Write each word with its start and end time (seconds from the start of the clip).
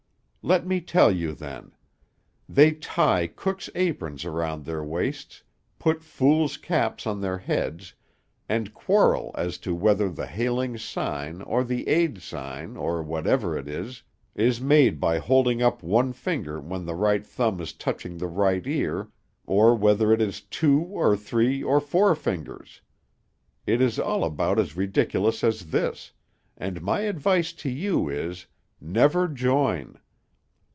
"Let 0.43 0.65
me 0.65 0.81
tell 0.81 1.11
you, 1.11 1.35
then. 1.35 1.71
They 2.49 2.71
tie 2.71 3.27
cooks' 3.27 3.69
aprons 3.75 4.25
around 4.25 4.65
their 4.65 4.83
waists, 4.83 5.43
put 5.77 6.01
fools' 6.03 6.57
caps 6.57 7.05
on 7.05 7.21
their 7.21 7.37
heads, 7.37 7.93
and 8.49 8.73
quarrel 8.73 9.35
as 9.37 9.59
to 9.59 9.75
whether 9.75 10.09
the 10.09 10.25
hailing 10.25 10.79
sign, 10.79 11.43
or 11.43 11.63
the 11.63 11.87
aid 11.87 12.23
sign, 12.23 12.75
or 12.75 13.03
whatever 13.03 13.55
it 13.55 13.67
is, 13.67 14.01
is 14.33 14.59
made 14.59 14.99
by 14.99 15.19
holding 15.19 15.61
up 15.61 15.83
one 15.83 16.11
finger 16.11 16.59
when 16.59 16.85
the 16.87 16.95
right 16.95 17.23
thumb 17.23 17.61
is 17.61 17.71
touching 17.71 18.17
the 18.17 18.27
right 18.27 18.65
ear, 18.65 19.09
or 19.45 19.75
whether 19.75 20.11
it 20.11 20.23
is 20.23 20.41
two 20.41 20.79
or 20.79 21.15
three 21.15 21.61
or 21.61 21.79
four 21.79 22.15
fingers. 22.15 22.81
It 23.67 23.79
is 23.79 23.99
all 23.99 24.23
about 24.23 24.57
as 24.57 24.75
ridiculous 24.75 25.43
as 25.43 25.67
this, 25.69 26.13
and 26.57 26.81
my 26.81 27.01
advice 27.01 27.53
to 27.53 27.69
you 27.69 28.09
is, 28.09 28.47
never 28.81 29.27
join. 29.27 29.99